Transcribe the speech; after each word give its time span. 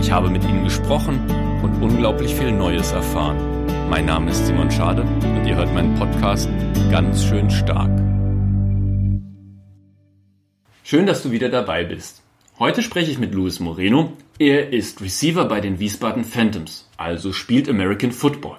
Ich 0.00 0.12
habe 0.12 0.30
mit 0.30 0.44
ihnen 0.44 0.64
gesprochen 0.64 1.20
und 1.62 1.82
unglaublich 1.82 2.34
viel 2.34 2.52
Neues 2.52 2.92
erfahren. 2.92 3.36
Mein 3.90 4.06
Name 4.06 4.30
ist 4.30 4.46
Simon 4.46 4.70
Schade 4.70 5.02
und 5.02 5.44
ihr 5.44 5.56
hört 5.56 5.74
meinen 5.74 5.94
Podcast 5.96 6.48
ganz 6.90 7.24
schön 7.24 7.50
stark. 7.50 7.90
Schön, 10.84 11.04
dass 11.04 11.22
du 11.22 11.32
wieder 11.32 11.48
dabei 11.48 11.84
bist. 11.84 12.22
Heute 12.58 12.82
spreche 12.82 13.10
ich 13.10 13.18
mit 13.18 13.34
Luis 13.34 13.60
Moreno. 13.60 14.12
Er 14.38 14.72
ist 14.72 15.02
Receiver 15.02 15.44
bei 15.44 15.60
den 15.60 15.78
Wiesbaden 15.80 16.24
Phantoms, 16.24 16.88
also 16.96 17.32
spielt 17.32 17.68
American 17.68 18.12
Football. 18.12 18.56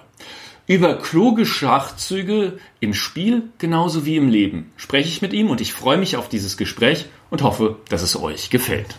Über 0.66 0.98
kluge 0.98 1.46
Schachzüge 1.46 2.58
im 2.78 2.94
Spiel 2.94 3.44
genauso 3.58 4.06
wie 4.06 4.16
im 4.16 4.28
Leben 4.28 4.70
spreche 4.76 5.08
ich 5.08 5.22
mit 5.22 5.32
ihm 5.32 5.50
und 5.50 5.60
ich 5.60 5.72
freue 5.72 5.98
mich 5.98 6.16
auf 6.16 6.28
dieses 6.28 6.56
Gespräch 6.56 7.06
und 7.30 7.42
hoffe, 7.42 7.78
dass 7.88 8.02
es 8.02 8.16
euch 8.16 8.50
gefällt. 8.50 8.96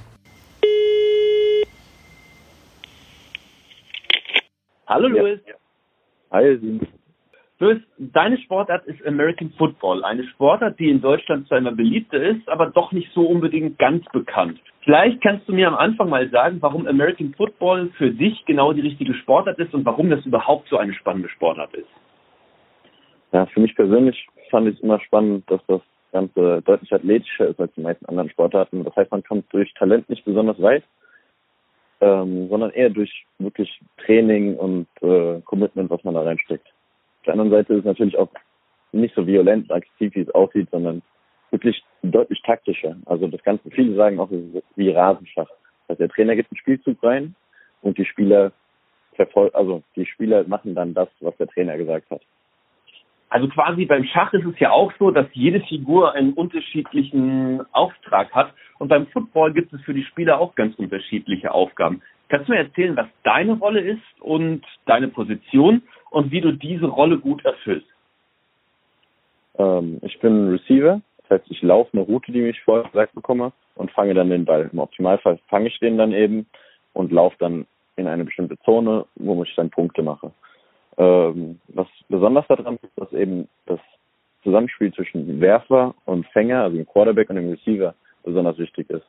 Hallo 4.92 5.08
Louis. 5.08 5.40
Ja. 5.48 5.54
Hi 6.32 6.58
Sim. 6.58 6.82
Louis, 7.60 7.80
deine 7.98 8.38
Sportart 8.40 8.86
ist 8.88 9.06
American 9.08 9.54
Football. 9.58 10.04
Eine 10.04 10.26
Sportart, 10.26 10.78
die 10.80 10.90
in 10.90 11.00
Deutschland 11.00 11.48
zwar 11.48 11.60
immer 11.60 11.72
beliebter 11.72 12.22
ist, 12.22 12.50
aber 12.50 12.72
doch 12.72 12.92
nicht 12.92 13.10
so 13.14 13.26
unbedingt 13.26 13.80
ganz 13.80 14.04
bekannt. 14.12 14.60
Vielleicht 14.84 15.22
kannst 15.22 15.48
du 15.48 15.54
mir 15.54 15.70
am 15.70 15.76
Anfang 15.76 16.10
mal 16.10 16.30
sagen, 16.30 16.58
warum 16.60 16.88
American 16.88 17.34
Football 17.38 17.92
für 17.98 18.12
dich 18.12 18.44
genau 18.46 18.74
die 18.74 18.82
richtige 18.82 19.14
Sportart 19.14 19.60
ist 19.60 19.74
und 19.74 19.86
warum 19.86 20.10
das 20.10 20.26
überhaupt 20.26 20.68
so 20.68 20.76
eine 20.76 20.94
spannende 20.94 21.30
Sportart 21.30 21.74
ist. 21.74 21.88
Ja, 23.32 23.46
für 23.46 23.62
mich 23.62 23.74
persönlich 23.76 24.28
fand 24.50 24.68
ich 24.68 24.76
es 24.76 24.82
immer 24.82 25.00
spannend, 25.00 25.50
dass 25.50 25.62
das 25.68 25.82
Ganze 26.12 26.62
deutlich 26.64 26.92
athletischer 26.92 27.48
ist 27.48 27.62
als 27.62 27.74
die 27.76 27.82
meisten 27.82 28.08
anderen 28.08 28.30
Sportarten. 28.30 28.84
Das 28.84 28.94
heißt, 28.98 29.12
man 29.12 29.24
kommt 29.24 29.46
durch 29.54 29.74
Talent 29.76 30.10
nicht 30.10 30.26
besonders 30.26 30.62
weit, 30.62 30.84
ähm, 32.02 32.50
sondern 32.50 32.72
eher 32.72 32.90
durch 32.90 33.26
wirklich 33.40 33.80
Training 34.04 34.58
und 34.58 34.88
äh, 35.02 35.40
Commitment, 35.42 35.90
was 35.90 36.04
man 36.04 36.16
da 36.16 36.24
reinsteckt. 36.24 36.68
Auf 36.68 37.26
der 37.26 37.34
anderen 37.34 37.52
Seite 37.52 37.74
ist 37.74 37.80
es 37.80 37.86
natürlich 37.86 38.18
auch 38.18 38.30
nicht 38.92 39.16
so 39.16 39.26
violent 39.26 39.70
und 39.70 39.76
aggressiv, 39.76 40.16
wie 40.16 40.22
es 40.22 40.30
aussieht, 40.32 40.68
sondern 40.72 41.02
wirklich 41.52 41.84
deutlich 42.02 42.42
taktischer. 42.42 42.98
Also 43.06 43.28
das 43.28 43.44
Ganze, 43.44 43.70
viele 43.70 43.96
sagen 43.96 44.20
auch, 44.20 44.32
es 44.32 44.56
ist 44.56 44.64
wie 44.76 44.90
Rasenschach. 44.90 45.50
Also 45.88 46.00
der 46.00 46.10
Trainer 46.10 46.36
gibt 46.36 46.52
einen 46.52 46.58
Spielzug 46.58 47.02
rein 47.04 47.36
und 47.82 47.98
die 47.98 48.06
Spieler 48.06 48.52
verfolgen, 49.14 49.56
also 49.56 49.84
die 49.96 50.06
Spieler 50.06 50.44
machen 50.48 50.74
dann 50.74 50.94
das, 50.94 51.10
was 51.20 51.36
der 51.38 51.48
Trainer 51.48 51.78
gesagt 51.78 52.10
hat. 52.10 52.22
Also 53.32 53.48
quasi 53.48 53.86
beim 53.86 54.04
Schach 54.04 54.32
ist 54.34 54.46
es 54.46 54.60
ja 54.60 54.72
auch 54.72 54.92
so, 55.00 55.10
dass 55.10 55.26
jede 55.34 55.62
Figur 55.62 56.14
einen 56.14 56.34
unterschiedlichen 56.34 57.62
Auftrag 57.72 58.32
hat. 58.34 58.54
Und 58.78 58.90
beim 58.90 59.08
Football 59.08 59.54
gibt 59.54 59.74
es 59.74 59.82
für 59.82 59.94
die 59.94 60.04
Spieler 60.04 60.40
auch 60.40 60.54
ganz 60.54 60.76
unterschiedliche 60.76 61.52
Aufgaben. 61.52 62.02
Kannst 62.30 62.48
du 62.48 62.54
mir 62.54 62.60
erzählen, 62.60 62.96
was 62.96 63.08
deine 63.24 63.54
Rolle 63.54 63.82
ist 63.82 64.22
und 64.22 64.64
deine 64.86 65.08
Position 65.08 65.82
und 66.12 66.32
wie 66.32 66.42
du 66.42 66.52
diese 66.52 66.86
Rolle 66.86 67.18
gut 67.18 67.44
erfüllst? 67.44 67.88
Ähm, 69.58 70.00
ich 70.04 70.20
bin 70.20 70.50
Receiver 70.50 71.02
das 71.32 71.40
heißt, 71.40 71.52
ich 71.52 71.62
laufe 71.62 71.92
eine 71.94 72.02
Route, 72.02 72.32
die 72.34 72.42
ich 72.42 72.62
vorher 72.62 72.90
gesagt 72.90 73.16
bekomme 73.16 73.54
und 73.76 73.90
fange 73.92 74.14
dann 74.14 74.30
den 74.30 74.44
Ball. 74.44 74.70
Im 74.72 74.80
Optimalfall 74.80 75.40
fange 75.48 75.70
ich 75.70 75.80
den 75.80 75.98
dann 75.98 76.12
eben 76.12 76.46
und 76.92 77.12
laufe 77.14 77.38
dann 77.40 77.66
in 77.96 78.08
eine 78.08 78.26
bestimmte 78.26 78.60
Zone, 78.66 79.06
wo 79.16 79.42
ich 79.44 79.56
dann 79.56 79.70
Punkte 79.70 80.04
mache. 80.04 80.34
Ähm, 80.98 81.60
was 81.70 81.88
besonders 82.10 82.48
daran 82.48 82.78
ist, 82.82 82.92
dass 82.98 83.12
eben 83.14 83.48
das 83.66 83.80
Zusammenspiel 84.44 84.94
zwischen 84.94 85.40
Werfer 85.40 85.94
und 86.06 86.26
Fänger, 86.28 86.64
also 86.64 86.78
dem 86.78 86.88
Quarterback 86.88 87.30
und 87.30 87.38
dem 87.38 87.50
Receiver, 87.50 87.94
besonders 88.24 88.58
wichtig 88.58 88.90
ist. 88.90 89.06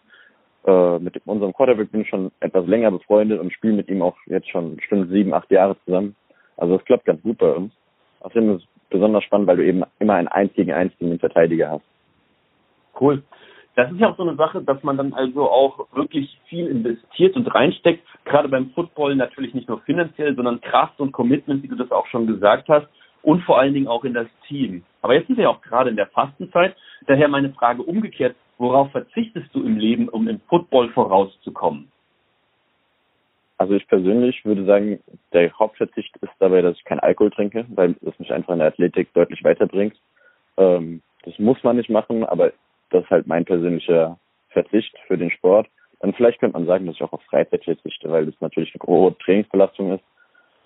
Äh, 0.65 0.99
mit 1.01 1.21
unserem 1.27 1.53
Quarterback 1.53 1.91
bin 1.91 2.03
ich 2.03 2.09
schon 2.09 2.31
etwas 2.41 2.67
länger 2.67 2.91
befreundet 2.91 3.41
und 3.41 3.53
spiele 3.53 3.75
mit 3.75 3.89
ihm 3.89 4.03
auch 4.03 4.17
jetzt 4.27 4.49
schon 4.49 4.77
bestimmt 4.77 5.11
sieben, 5.11 5.35
acht 5.35 5.51
Jahre 5.51 5.77
zusammen. 5.85 6.15
Also 6.57 6.77
es 6.77 6.85
klappt 6.85 7.05
ganz 7.05 7.23
gut 7.23 7.39
bei 7.39 7.51
uns. 7.51 7.73
Außerdem 8.21 8.57
ist 8.57 8.63
es 8.63 8.69
besonders 8.91 9.25
spannend, 9.25 9.49
weil 9.49 9.57
du 9.57 9.67
eben 9.67 9.83
immer 9.99 10.15
einen 10.15 10.29
gegen 10.99 11.11
den 11.11 11.19
Verteidiger 11.19 11.71
hast. 11.71 11.85
Cool. 13.01 13.23
Das 13.75 13.91
ist 13.91 13.99
ja 14.01 14.11
auch 14.11 14.17
so 14.17 14.23
eine 14.23 14.37
Sache, 14.37 14.63
dass 14.63 14.83
man 14.83 14.99
dann 14.99 15.15
also 15.15 15.51
auch 15.51 15.87
wirklich 15.95 16.39
viel 16.47 16.67
investiert 16.67 17.37
und 17.37 17.47
reinsteckt. 17.55 18.07
Gerade 18.25 18.49
beim 18.49 18.71
Football 18.71 19.17
natürlich 19.17 19.55
nicht 19.55 19.69
nur 19.69 19.81
finanziell, 19.81 20.35
sondern 20.37 20.61
Kraft 20.61 21.01
und 21.01 21.13
Commitment, 21.13 21.63
wie 21.63 21.69
du 21.69 21.77
das 21.77 21.91
auch 21.91 22.07
schon 22.09 22.27
gesagt 22.27 22.69
hast. 22.69 22.87
Und 23.23 23.43
vor 23.45 23.59
allen 23.59 23.73
Dingen 23.73 23.89
auch 23.89 24.05
in 24.05 24.15
das 24.15 24.27
Team. 24.49 24.83
Aber 25.01 25.15
jetzt 25.15 25.29
sind 25.29 25.37
wir 25.37 25.45
ja 25.45 25.51
auch 25.51 25.63
gerade 25.63 25.89
in 25.91 25.97
der 25.97 26.09
Fastenzeit. 26.09 26.77
Daher 27.07 27.29
meine 27.29 27.51
Frage 27.53 27.83
umgekehrt. 27.83 28.37
Worauf 28.59 28.91
verzichtest 28.91 29.55
du 29.55 29.63
im 29.63 29.79
Leben, 29.79 30.09
um 30.09 30.29
im 30.29 30.41
Football 30.49 30.91
vorauszukommen? 30.91 31.91
Also 33.59 33.75
ich 33.75 33.87
persönlich 33.87 34.45
würde 34.45 34.65
sagen, 34.65 34.99
der 35.33 35.53
Hauptverzicht 35.53 36.17
ist 36.17 36.33
dabei, 36.41 36.63
dass 36.63 36.77
ich 36.77 36.85
keinen 36.85 36.99
Alkohol 36.99 37.31
trinke, 37.31 37.65
weil 37.69 37.95
es 38.03 38.19
mich 38.19 38.33
einfach 38.33 38.53
in 38.53 38.59
der 38.59 38.69
Athletik 38.69 39.15
deutlich 39.15 39.45
weiterbringt. 39.45 39.95
Ähm, 40.57 41.01
das 41.25 41.39
muss 41.39 41.63
man 41.63 41.77
nicht 41.77 41.89
machen, 41.89 42.25
aber 42.25 42.53
das 42.93 43.05
ist 43.05 43.11
halt 43.11 43.27
mein 43.27 43.45
persönlicher 43.45 44.19
Verzicht 44.51 44.97
für 45.07 45.19
den 45.19 45.31
Sport. 45.31 45.69
Und 45.99 46.17
vielleicht 46.17 46.41
könnte 46.41 46.59
man 46.59 46.67
sagen, 46.67 46.87
dass 46.87 46.97
ich 46.97 47.03
auch 47.03 47.13
auf 47.13 47.23
Freizeit 47.23 47.65
verzichte, 47.65 48.11
weil 48.11 48.27
das 48.27 48.35
natürlich 48.41 48.75
eine 48.75 48.87
hohe 48.87 49.17
Trainingsbelastung 49.19 49.93
ist. 49.93 50.05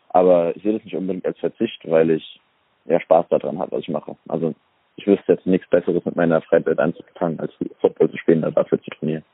Aber 0.08 0.56
ich 0.56 0.62
sehe 0.62 0.72
das 0.72 0.84
nicht 0.84 0.96
unbedingt 0.96 1.26
als 1.26 1.38
Verzicht, 1.38 1.78
weil 1.84 2.10
ich 2.10 2.40
ja 2.86 2.98
Spaß 3.00 3.26
daran 3.28 3.58
habe, 3.58 3.72
was 3.72 3.80
ich 3.80 3.88
mache. 3.88 4.16
Also 4.28 4.54
ich 4.96 5.06
wüsste 5.06 5.32
jetzt 5.32 5.46
nichts 5.46 5.68
Besseres 5.68 6.04
mit 6.04 6.16
meiner 6.16 6.40
Freizeit 6.40 6.78
anzufangen, 6.78 7.38
als 7.38 7.52
Football 7.80 8.10
zu 8.10 8.16
spielen, 8.16 8.42
oder 8.42 8.52
dafür 8.52 8.80
zu 8.82 8.90
trainieren. 8.90 9.24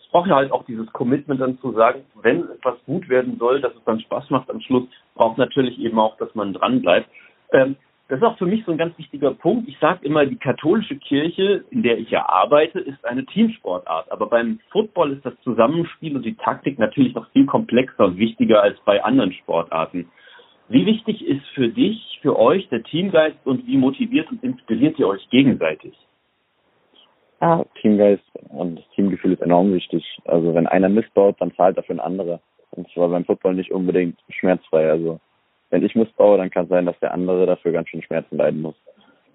Es 0.00 0.06
braucht 0.08 0.28
ja 0.28 0.36
halt 0.36 0.52
auch 0.52 0.64
dieses 0.64 0.90
Commitment 0.92 1.40
dann 1.40 1.58
zu 1.60 1.72
sagen, 1.72 2.02
wenn 2.22 2.48
etwas 2.50 2.76
gut 2.84 3.08
werden 3.08 3.38
soll, 3.38 3.60
dass 3.60 3.74
es 3.74 3.84
dann 3.84 4.00
Spaß 4.00 4.30
macht 4.30 4.50
am 4.50 4.60
Schluss, 4.60 4.84
braucht 5.14 5.38
natürlich 5.38 5.78
eben 5.78 5.98
auch, 5.98 6.16
dass 6.18 6.34
man 6.34 6.52
dran 6.52 6.82
bleibt. 6.82 7.08
Ähm, 7.52 7.76
das 8.08 8.20
ist 8.20 8.24
auch 8.24 8.38
für 8.38 8.46
mich 8.46 8.64
so 8.64 8.72
ein 8.72 8.78
ganz 8.78 8.96
wichtiger 8.96 9.34
Punkt. 9.34 9.68
Ich 9.68 9.78
sage 9.78 10.06
immer, 10.06 10.24
die 10.24 10.36
katholische 10.36 10.96
Kirche, 10.96 11.64
in 11.70 11.82
der 11.82 11.98
ich 11.98 12.10
ja 12.10 12.26
arbeite, 12.26 12.80
ist 12.80 13.04
eine 13.04 13.26
Teamsportart. 13.26 14.10
Aber 14.10 14.28
beim 14.28 14.60
Football 14.70 15.12
ist 15.12 15.26
das 15.26 15.38
Zusammenspiel 15.42 16.16
und 16.16 16.24
die 16.24 16.34
Taktik 16.34 16.78
natürlich 16.78 17.14
noch 17.14 17.30
viel 17.32 17.44
komplexer 17.44 18.06
und 18.06 18.16
wichtiger 18.16 18.62
als 18.62 18.78
bei 18.86 19.04
anderen 19.04 19.32
Sportarten. 19.34 20.10
Wie 20.68 20.86
wichtig 20.86 21.22
ist 21.26 21.46
für 21.54 21.68
dich, 21.68 22.18
für 22.22 22.38
euch 22.38 22.66
der 22.70 22.82
Teamgeist 22.82 23.38
und 23.44 23.66
wie 23.66 23.76
motiviert 23.76 24.30
und 24.30 24.42
inspiriert 24.42 24.98
ihr 24.98 25.08
euch 25.08 25.28
gegenseitig? 25.28 25.94
Ja, 27.42 27.64
Teamgeist 27.80 28.24
und 28.48 28.76
das 28.76 28.88
Teamgefühl 28.94 29.34
ist 29.34 29.42
enorm 29.42 29.74
wichtig. 29.74 30.02
Also 30.24 30.54
wenn 30.54 30.66
einer 30.66 30.88
missbaut, 30.88 31.36
dann 31.40 31.54
zahlt 31.54 31.76
dafür 31.76 31.96
ein 31.96 32.00
anderer. 32.00 32.40
Und 32.70 32.90
zwar 32.90 33.08
beim 33.10 33.26
Football 33.26 33.54
nicht 33.54 33.70
unbedingt 33.70 34.18
schmerzfrei. 34.30 34.90
Also 34.90 35.20
wenn 35.70 35.84
ich 35.84 35.94
missbaue, 35.94 36.38
dann 36.38 36.50
kann 36.50 36.64
es 36.64 36.70
sein, 36.70 36.86
dass 36.86 36.98
der 37.00 37.12
andere 37.12 37.46
dafür 37.46 37.72
ganz 37.72 37.88
schön 37.88 38.02
Schmerzen 38.02 38.36
leiden 38.36 38.62
muss. 38.62 38.76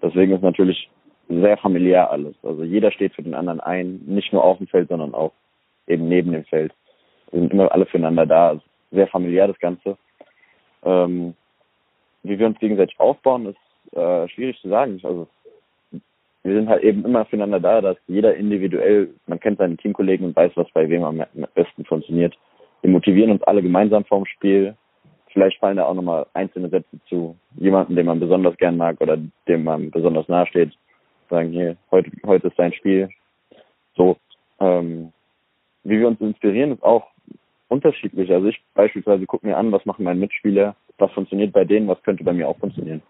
Deswegen 0.02 0.32
ist 0.32 0.42
natürlich 0.42 0.90
sehr 1.28 1.56
familiär 1.56 2.10
alles. 2.10 2.34
Also 2.42 2.64
jeder 2.64 2.90
steht 2.90 3.14
für 3.14 3.22
den 3.22 3.34
anderen 3.34 3.60
ein, 3.60 4.00
nicht 4.06 4.32
nur 4.32 4.44
auf 4.44 4.58
dem 4.58 4.66
Feld, 4.66 4.88
sondern 4.88 5.14
auch 5.14 5.32
eben 5.86 6.08
neben 6.08 6.32
dem 6.32 6.44
Feld. 6.44 6.72
Wir 7.30 7.40
sind 7.40 7.52
immer 7.52 7.72
alle 7.72 7.86
füreinander 7.86 8.26
da. 8.26 8.48
Also 8.48 8.62
sehr 8.90 9.06
familiär 9.08 9.48
das 9.48 9.58
Ganze. 9.58 9.96
Ähm, 10.84 11.34
wie 12.22 12.38
wir 12.38 12.46
uns 12.46 12.58
gegenseitig 12.58 12.98
aufbauen, 13.00 13.46
ist 13.46 13.96
äh, 13.96 14.28
schwierig 14.28 14.60
zu 14.60 14.68
sagen. 14.68 15.00
Also 15.02 15.26
wir 16.42 16.54
sind 16.54 16.68
halt 16.68 16.82
eben 16.82 17.04
immer 17.04 17.24
füreinander 17.24 17.60
da, 17.60 17.80
dass 17.80 17.96
jeder 18.06 18.34
individuell, 18.34 19.14
man 19.26 19.40
kennt 19.40 19.58
seine 19.58 19.76
Teamkollegen 19.76 20.26
und 20.26 20.36
weiß, 20.36 20.52
was 20.56 20.70
bei 20.72 20.88
wem 20.88 21.04
am 21.04 21.24
besten 21.54 21.84
funktioniert. 21.84 22.36
Wir 22.82 22.90
motivieren 22.90 23.30
uns 23.30 23.42
alle 23.44 23.62
gemeinsam 23.62 24.04
vorm 24.04 24.26
Spiel, 24.26 24.76
vielleicht 25.34 25.58
fallen 25.58 25.76
da 25.76 25.84
auch 25.84 25.94
nochmal 25.94 26.26
einzelne 26.32 26.70
Sätze 26.70 26.98
zu 27.08 27.36
jemanden, 27.56 27.96
den 27.96 28.06
man 28.06 28.20
besonders 28.20 28.56
gern 28.56 28.78
mag 28.78 29.00
oder 29.00 29.18
dem 29.46 29.64
man 29.64 29.90
besonders 29.90 30.26
nahe 30.28 30.46
steht. 30.46 30.72
Sagen 31.28 31.50
hier, 31.50 31.76
heute, 31.90 32.10
heute 32.24 32.48
ist 32.48 32.58
dein 32.58 32.72
Spiel. 32.72 33.10
So, 33.96 34.16
ähm, 34.60 35.12
wie 35.82 35.98
wir 35.98 36.08
uns 36.08 36.20
inspirieren, 36.20 36.72
ist 36.72 36.82
auch 36.82 37.08
unterschiedlich. 37.68 38.32
Also 38.32 38.48
ich 38.48 38.62
beispielsweise 38.74 39.26
gucke 39.26 39.46
mir 39.46 39.58
an, 39.58 39.72
was 39.72 39.84
machen 39.84 40.04
meine 40.04 40.20
Mitspieler, 40.20 40.76
was 40.98 41.12
funktioniert 41.12 41.52
bei 41.52 41.64
denen, 41.64 41.88
was 41.88 42.02
könnte 42.02 42.24
bei 42.24 42.32
mir 42.32 42.48
auch 42.48 42.58
funktionieren. 42.58 43.02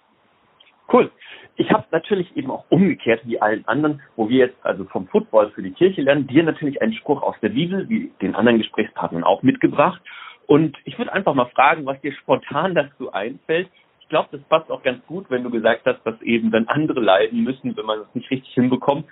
Cool. 0.92 1.10
Ich 1.56 1.70
habe 1.70 1.84
natürlich 1.92 2.36
eben 2.36 2.50
auch 2.50 2.64
umgekehrt 2.68 3.20
wie 3.24 3.40
allen 3.40 3.66
anderen, 3.66 4.02
wo 4.16 4.28
wir 4.28 4.38
jetzt 4.38 4.56
also 4.62 4.84
vom 4.84 5.06
Football 5.06 5.50
für 5.50 5.62
die 5.62 5.70
Kirche 5.70 6.02
lernen, 6.02 6.26
dir 6.26 6.42
natürlich 6.42 6.82
einen 6.82 6.94
Spruch 6.94 7.22
aus 7.22 7.36
der 7.42 7.50
Bibel, 7.50 7.88
wie 7.88 8.12
den 8.20 8.34
anderen 8.34 8.58
Gesprächspartnern 8.58 9.24
auch 9.24 9.42
mitgebracht. 9.42 10.00
Und 10.46 10.76
ich 10.84 10.98
würde 10.98 11.12
einfach 11.12 11.34
mal 11.34 11.50
fragen, 11.50 11.86
was 11.86 12.00
dir 12.00 12.12
spontan 12.12 12.74
dazu 12.74 13.12
einfällt. 13.12 13.68
Ich 14.00 14.08
glaube, 14.08 14.28
das 14.32 14.42
passt 14.42 14.70
auch 14.70 14.82
ganz 14.82 15.04
gut, 15.06 15.26
wenn 15.30 15.42
du 15.42 15.50
gesagt 15.50 15.86
hast, 15.86 16.02
dass 16.04 16.20
eben 16.22 16.50
dann 16.50 16.68
andere 16.68 17.00
leiden 17.00 17.42
müssen, 17.42 17.76
wenn 17.76 17.86
man 17.86 18.00
es 18.00 18.14
nicht 18.14 18.30
richtig 18.30 18.52
hinbekommt. 18.52 19.06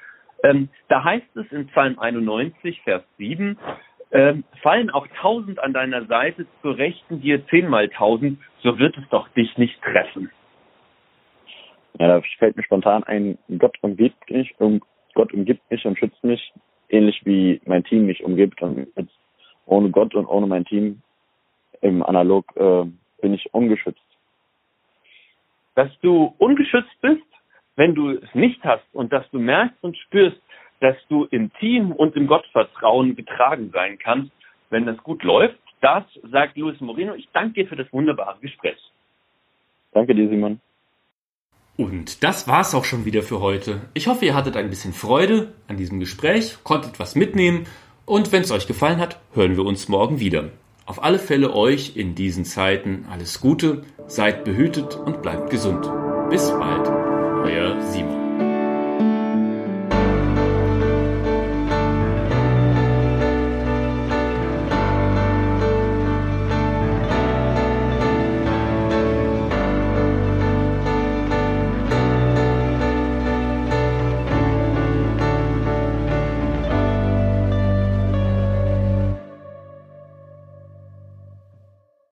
Ähm, 0.44 0.68
da 0.88 1.02
heißt 1.02 1.36
es 1.36 1.50
in 1.52 1.68
Psalm 1.68 1.98
91, 1.98 2.82
Vers 2.82 3.02
7, 3.16 3.56
ähm, 4.10 4.44
fallen 4.62 4.90
auch 4.90 5.06
tausend 5.20 5.58
an 5.58 5.72
deiner 5.72 6.04
Seite 6.06 6.46
zur 6.60 6.76
Rechten 6.76 7.20
dir 7.22 7.46
zehnmal 7.46 7.88
tausend, 7.88 8.38
so 8.62 8.78
wird 8.78 8.96
es 8.98 9.08
doch 9.08 9.28
dich 9.28 9.56
nicht 9.56 9.80
treffen. 9.82 10.30
Ja, 11.98 12.08
da 12.08 12.22
fällt 12.38 12.56
mir 12.56 12.62
spontan 12.64 13.04
ein, 13.04 13.38
Gott 13.58 13.76
umgibt 13.80 14.30
mich, 14.30 14.54
um, 14.58 14.82
Gott 15.14 15.32
umgibt 15.32 15.70
mich 15.70 15.84
und 15.86 15.98
schützt 15.98 16.22
mich, 16.24 16.52
ähnlich 16.88 17.20
wie 17.24 17.60
mein 17.64 17.84
Team 17.84 18.06
mich 18.06 18.22
umgibt. 18.22 18.60
Und 18.62 18.88
ohne 19.66 19.90
Gott 19.90 20.14
und 20.14 20.26
ohne 20.26 20.46
mein 20.46 20.64
Team 20.64 21.02
im 21.82 22.02
Analog 22.02 22.46
äh, 22.56 22.84
bin 23.20 23.34
ich 23.34 23.52
ungeschützt. 23.52 24.00
Dass 25.74 25.90
du 26.00 26.34
ungeschützt 26.38 27.00
bist, 27.00 27.22
wenn 27.76 27.94
du 27.94 28.10
es 28.10 28.34
nicht 28.34 28.62
hast 28.64 28.84
und 28.92 29.12
dass 29.12 29.28
du 29.30 29.38
merkst 29.38 29.82
und 29.82 29.96
spürst, 29.96 30.40
dass 30.80 30.96
du 31.08 31.24
im 31.30 31.52
Team 31.54 31.92
und 31.92 32.16
im 32.16 32.26
Gottvertrauen 32.26 33.14
getragen 33.14 33.70
sein 33.72 33.98
kannst, 33.98 34.32
wenn 34.70 34.86
das 34.86 34.96
gut 34.98 35.22
läuft, 35.22 35.58
das 35.80 36.04
sagt 36.30 36.56
Luis 36.56 36.80
Moreno. 36.80 37.14
Ich 37.14 37.28
danke 37.32 37.54
dir 37.54 37.68
für 37.68 37.76
das 37.76 37.92
wunderbare 37.92 38.38
Gespräch. 38.40 38.78
Danke 39.92 40.14
dir, 40.14 40.28
Simon. 40.28 40.60
Und 41.76 42.22
das 42.22 42.46
war's 42.48 42.74
auch 42.74 42.84
schon 42.84 43.04
wieder 43.04 43.22
für 43.22 43.40
heute. 43.40 43.80
Ich 43.94 44.06
hoffe, 44.06 44.24
ihr 44.24 44.34
hattet 44.34 44.56
ein 44.56 44.70
bisschen 44.70 44.92
Freude 44.92 45.54
an 45.68 45.76
diesem 45.76 46.00
Gespräch, 46.00 46.58
konntet 46.64 47.00
was 47.00 47.16
mitnehmen 47.16 47.66
und 48.04 48.30
wenn 48.30 48.42
es 48.42 48.52
euch 48.52 48.66
gefallen 48.66 48.98
hat, 48.98 49.20
hören 49.34 49.56
wir 49.56 49.64
uns 49.64 49.88
morgen 49.88 50.20
wieder. 50.20 50.50
Auf 50.92 51.02
alle 51.02 51.18
Fälle 51.18 51.54
euch 51.54 51.96
in 51.96 52.14
diesen 52.14 52.44
Zeiten 52.44 53.06
alles 53.10 53.40
Gute, 53.40 53.80
seid 54.08 54.44
behütet 54.44 54.94
und 54.94 55.22
bleibt 55.22 55.48
gesund. 55.48 55.90
Bis 56.28 56.50
bald, 56.50 56.86
euer 56.86 57.80
Simon. 57.80 58.21